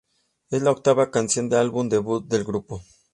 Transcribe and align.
Es 0.49 0.63
la 0.63 0.71
octava 0.71 1.11
canción 1.11 1.47
del 1.47 1.59
álbum 1.59 1.87
debut 1.87 2.25
del 2.27 2.43
grupo. 2.43 2.81